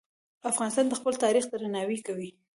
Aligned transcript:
افغانستان 0.51 0.85
د 0.87 0.93
خپل 0.99 1.13
تاریخ 1.23 1.45
درناوی 1.47 1.97
کوي. 2.07 2.29